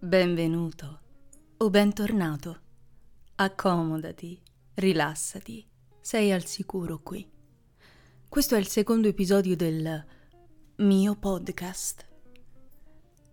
[0.00, 1.00] Benvenuto
[1.56, 2.60] o bentornato.
[3.34, 4.40] Accomodati,
[4.74, 5.66] rilassati,
[6.00, 7.28] sei al sicuro qui.
[8.28, 10.04] Questo è il secondo episodio del
[10.76, 12.06] mio podcast.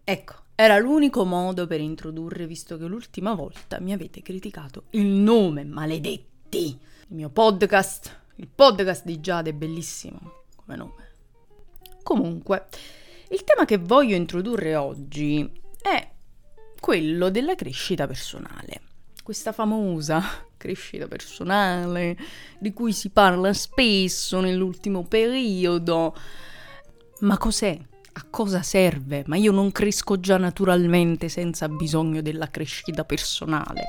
[0.04, 5.66] Ecco, era l'unico modo per introdurre, visto che l'ultima volta mi avete criticato il nome,
[5.66, 6.80] maledetti.
[7.10, 11.12] Il mio podcast, il podcast di Giade è bellissimo come nome.
[12.02, 12.66] Comunque,
[13.30, 16.14] il tema che voglio introdurre oggi è
[16.86, 18.82] quello della crescita personale.
[19.24, 20.22] Questa famosa
[20.56, 22.16] crescita personale
[22.60, 26.16] di cui si parla spesso nell'ultimo periodo.
[27.22, 27.76] Ma cos'è?
[28.18, 29.24] A cosa serve?
[29.26, 33.88] Ma io non cresco già naturalmente senza bisogno della crescita personale.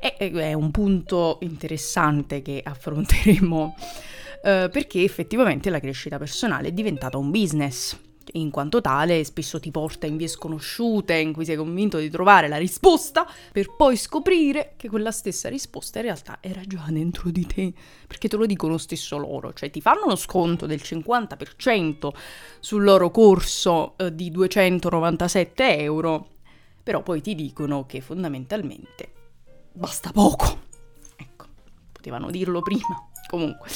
[0.00, 3.76] E, è un punto interessante che affronteremo
[4.42, 7.96] eh, perché effettivamente la crescita personale è diventata un business
[8.32, 12.48] in quanto tale spesso ti porta in vie sconosciute in cui sei convinto di trovare
[12.48, 17.46] la risposta per poi scoprire che quella stessa risposta in realtà era già dentro di
[17.46, 17.72] te,
[18.06, 22.08] perché te lo dicono stesso loro, cioè ti fanno uno sconto del 50%
[22.60, 26.28] sul loro corso eh, di 297 euro,
[26.82, 29.12] però poi ti dicono che fondamentalmente
[29.72, 30.60] basta poco.
[31.16, 31.46] Ecco,
[31.92, 33.08] potevano dirlo prima.
[33.28, 33.68] Comunque,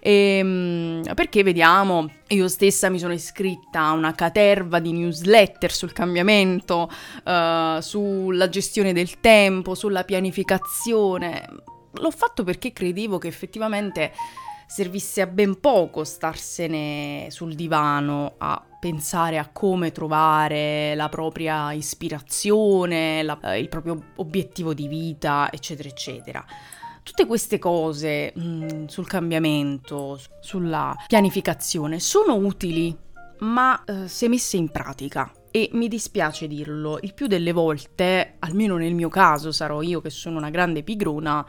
[0.00, 6.90] ehm, perché vediamo, io stessa mi sono iscritta a una caterva di newsletter sul cambiamento,
[7.24, 11.44] uh, sulla gestione del tempo, sulla pianificazione.
[11.92, 14.12] L'ho fatto perché credevo che effettivamente
[14.66, 23.24] servisse a ben poco starsene sul divano a pensare a come trovare la propria ispirazione,
[23.24, 26.44] la, il proprio obiettivo di vita, eccetera, eccetera.
[27.10, 32.96] Tutte queste cose mh, mm, sul cambiamento, sulla pianificazione, sono utili,
[33.40, 35.28] ma eh, se messe in pratica.
[35.50, 40.08] E mi dispiace dirlo, il più delle volte, almeno nel mio caso, sarò io che
[40.08, 41.44] sono una grande pigrona,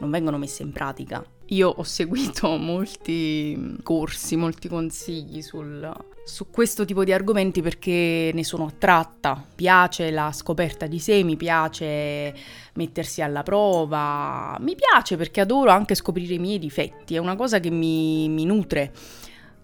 [0.00, 1.24] non vengono messe in pratica.
[1.50, 5.88] Io ho seguito molti corsi, molti consigli sul,
[6.26, 9.46] su questo tipo di argomenti perché ne sono attratta.
[9.54, 12.34] Piace la scoperta di sé, mi piace
[12.74, 17.60] mettersi alla prova, mi piace perché adoro anche scoprire i miei difetti, è una cosa
[17.60, 18.92] che mi, mi nutre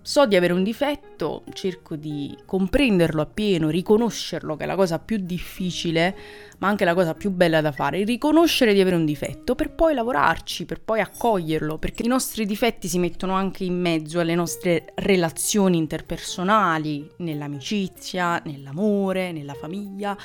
[0.03, 5.17] so di avere un difetto, cerco di comprenderlo appieno, riconoscerlo, che è la cosa più
[5.19, 6.17] difficile,
[6.59, 9.95] ma anche la cosa più bella da fare, riconoscere di avere un difetto per poi
[9.95, 14.93] lavorarci, per poi accoglierlo, perché i nostri difetti si mettono anche in mezzo alle nostre
[14.97, 20.17] relazioni interpersonali, nell'amicizia, nell'amore, nella famiglia.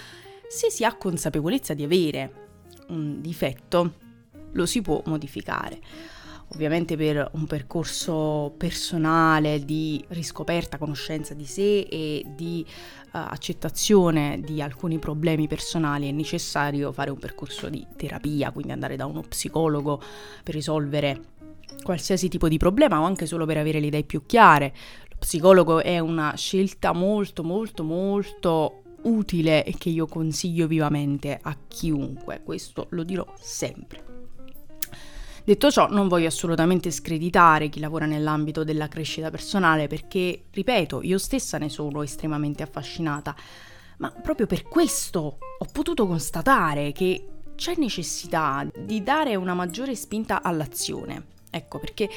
[0.49, 2.45] Se si ha consapevolezza di avere
[2.89, 3.93] un difetto,
[4.53, 5.79] lo si può modificare
[6.49, 14.61] ovviamente per un percorso personale di riscoperta, conoscenza di sé e di uh, accettazione di
[14.61, 20.01] alcuni problemi personali è necessario fare un percorso di terapia, quindi andare da uno psicologo
[20.43, 21.35] per risolvere
[21.83, 24.73] qualsiasi tipo di problema o anche solo per avere le idee più chiare.
[25.09, 31.55] Lo psicologo è una scelta molto molto molto utile e che io consiglio vivamente a
[31.67, 34.16] chiunque, questo lo dirò sempre.
[35.47, 41.17] Detto ciò, non voglio assolutamente screditare chi lavora nell'ambito della crescita personale perché, ripeto, io
[41.17, 43.33] stessa ne sono estremamente affascinata,
[43.99, 50.43] ma proprio per questo ho potuto constatare che c'è necessità di dare una maggiore spinta
[50.43, 51.27] all'azione.
[51.49, 52.09] Ecco perché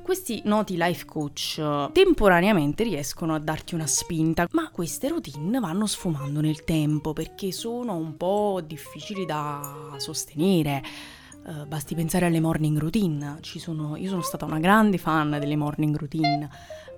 [0.00, 6.40] questi noti life coach temporaneamente riescono a darti una spinta, ma queste routine vanno sfumando
[6.40, 13.38] nel tempo perché sono un po' difficili da sostenere Uh, basti pensare alle morning routine.
[13.42, 16.48] Sono, io sono stata una grande fan delle morning routine.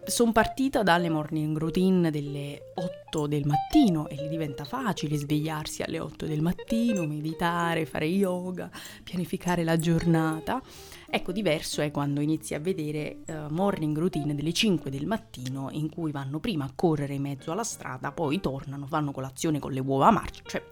[0.06, 6.00] Sono partita dalle morning routine delle 8 del mattino e gli diventa facile svegliarsi alle
[6.00, 8.70] 8 del mattino, meditare, fare yoga,
[9.04, 10.60] pianificare la giornata.
[11.08, 15.90] Ecco, diverso è quando inizi a vedere uh, morning routine delle 5 del mattino in
[15.90, 19.80] cui vanno prima a correre in mezzo alla strada, poi tornano, fanno colazione con le
[19.80, 20.62] uova a marcia, cioè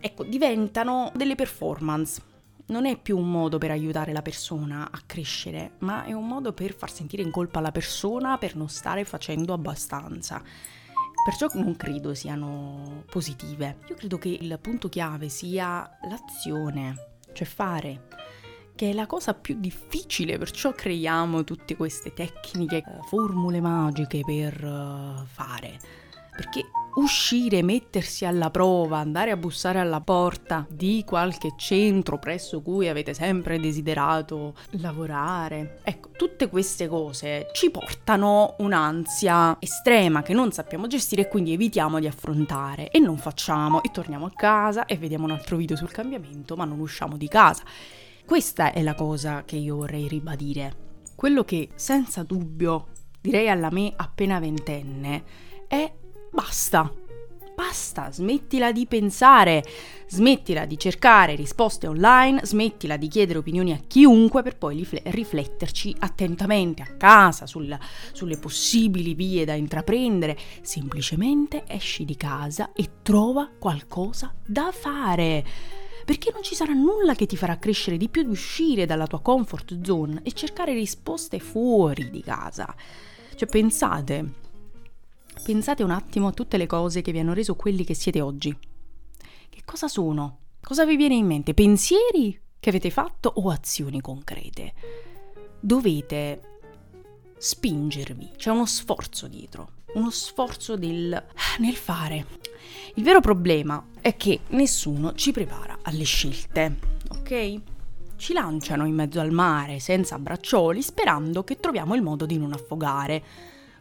[0.00, 2.20] ecco, diventano delle performance
[2.72, 6.54] non è più un modo per aiutare la persona a crescere, ma è un modo
[6.54, 10.42] per far sentire in colpa la persona per non stare facendo abbastanza.
[11.22, 13.76] Perciò non credo siano positive.
[13.88, 18.08] Io credo che il punto chiave sia l'azione, cioè fare,
[18.74, 24.64] che è la cosa più difficile, perciò creiamo tutte queste tecniche, eh, formule magiche per
[24.64, 26.01] uh, fare.
[26.34, 26.64] Perché
[26.94, 33.14] uscire, mettersi alla prova, andare a bussare alla porta di qualche centro presso cui avete
[33.14, 35.78] sempre desiderato lavorare.
[35.82, 41.98] Ecco, tutte queste cose ci portano un'ansia estrema che non sappiamo gestire e quindi evitiamo
[41.98, 45.90] di affrontare e non facciamo e torniamo a casa e vediamo un altro video sul
[45.90, 47.62] cambiamento, ma non usciamo di casa.
[48.24, 50.90] Questa è la cosa che io vorrei ribadire.
[51.14, 52.88] Quello che senza dubbio
[53.20, 55.90] direi alla me appena ventenne è
[56.32, 56.92] basta.
[57.54, 59.62] Basta, smettila di pensare,
[60.08, 66.82] smettila di cercare risposte online, smettila di chiedere opinioni a chiunque per poi rifletterci attentamente
[66.82, 67.78] a casa sul,
[68.12, 70.36] sulle possibili vie da intraprendere.
[70.62, 75.44] Semplicemente esci di casa e trova qualcosa da fare
[76.04, 79.20] perché non ci sarà nulla che ti farà crescere di più di uscire dalla tua
[79.20, 82.74] comfort zone e cercare risposte fuori di casa.
[83.34, 84.40] Cioè pensate,
[85.42, 88.56] pensate un attimo a tutte le cose che vi hanno reso quelli che siete oggi.
[89.48, 90.38] Che cosa sono?
[90.60, 91.54] Cosa vi viene in mente?
[91.54, 94.72] Pensieri che avete fatto o azioni concrete?
[95.60, 96.40] Dovete
[97.36, 101.24] spingervi, c'è uno sforzo dietro, uno sforzo del,
[101.58, 102.26] nel fare.
[102.94, 106.78] Il vero problema è che nessuno ci prepara alle scelte,
[107.08, 107.60] ok?
[108.16, 112.52] Ci lanciano in mezzo al mare senza braccioli sperando che troviamo il modo di non
[112.52, 113.22] affogare.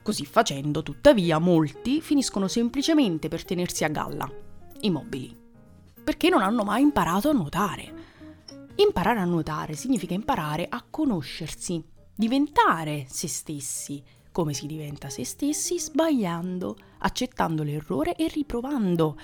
[0.03, 4.30] Così facendo, tuttavia, molti finiscono semplicemente per tenersi a galla,
[4.81, 5.36] immobili,
[6.03, 7.94] perché non hanno mai imparato a nuotare.
[8.75, 11.83] Imparare a nuotare significa imparare a conoscersi,
[12.15, 19.18] diventare se stessi, come si diventa se stessi sbagliando, accettando l'errore e riprovando.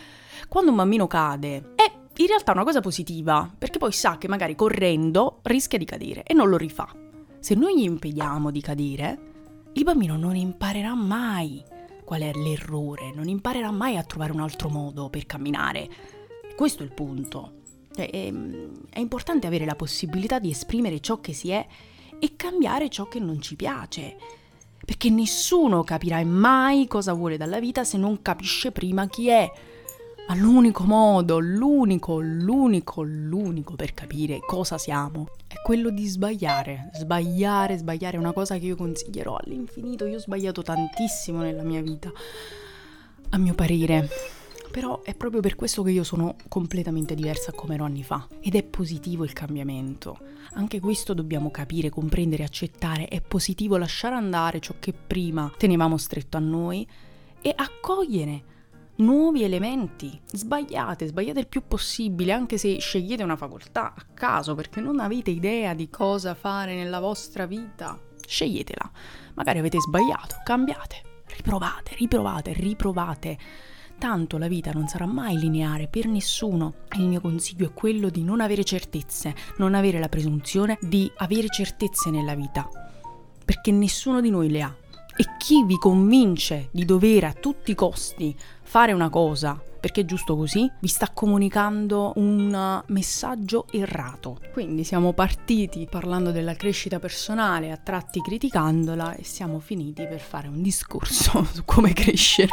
[0.47, 4.55] Quando un bambino cade, è in realtà una cosa positiva, perché poi sa che magari
[4.55, 6.87] correndo rischia di cadere e non lo rifà.
[7.39, 9.19] Se noi gli impediamo di cadere,
[9.77, 11.63] il bambino non imparerà mai
[12.03, 15.87] qual è l'errore, non imparerà mai a trovare un altro modo per camminare.
[16.55, 17.61] Questo è il punto.
[17.93, 18.33] È, è,
[18.89, 21.63] è importante avere la possibilità di esprimere ciò che si è
[22.17, 24.17] e cambiare ciò che non ci piace
[24.83, 29.51] perché nessuno capirà mai cosa vuole dalla vita se non capisce prima chi è.
[30.27, 36.89] Ma l'unico modo, l'unico, l'unico, l'unico per capire cosa siamo è quello di sbagliare.
[36.95, 40.05] Sbagliare, sbagliare è una cosa che io consiglierò all'infinito.
[40.05, 42.11] Io ho sbagliato tantissimo nella mia vita,
[43.29, 44.09] a mio parere.
[44.69, 48.27] Però è proprio per questo che io sono completamente diversa come ero anni fa.
[48.41, 50.17] Ed è positivo il cambiamento.
[50.55, 53.07] Anche questo dobbiamo capire, comprendere, accettare.
[53.07, 56.85] È positivo lasciare andare ciò che prima tenevamo stretto a noi
[57.41, 58.55] e accogliere
[58.97, 60.19] nuovi elementi.
[60.25, 65.31] Sbagliate, sbagliate il più possibile, anche se scegliete una facoltà a caso perché non avete
[65.31, 67.99] idea di cosa fare nella vostra vita.
[68.25, 68.91] Sceglietela.
[69.35, 73.37] Magari avete sbagliato, cambiate, riprovate, riprovate, riprovate
[73.97, 76.75] tanto la vita non sarà mai lineare per nessuno.
[76.97, 81.49] Il mio consiglio è quello di non avere certezze, non avere la presunzione di avere
[81.49, 82.69] certezze nella vita,
[83.43, 84.75] perché nessuno di noi le ha.
[85.19, 90.05] E chi vi convince di dover a tutti i costi fare una cosa perché è
[90.05, 94.39] giusto così, vi sta comunicando un messaggio errato.
[94.51, 100.47] Quindi siamo partiti parlando della crescita personale, a tratti criticandola e siamo finiti per fare
[100.47, 102.51] un discorso su come crescere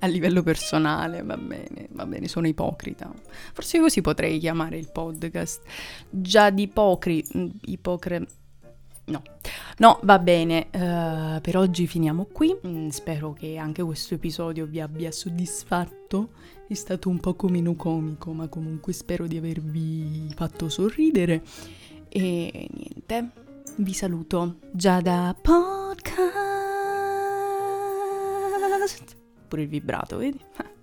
[0.00, 3.12] a livello personale, va bene, va bene, sono ipocrita.
[3.52, 5.62] Forse così potrei chiamare il podcast.
[6.08, 7.24] Già di ipocri...
[7.66, 8.26] Ipocre...
[9.10, 9.22] No,
[9.78, 12.56] no, va bene, uh, per oggi finiamo qui.
[12.66, 16.30] Mm, spero che anche questo episodio vi abbia soddisfatto.
[16.66, 21.42] È stato un poco meno comico, ma comunque spero di avervi fatto sorridere.
[22.08, 23.30] E niente,
[23.76, 26.78] vi saluto già da podcast
[29.50, 30.40] pure il vibrato, vedi?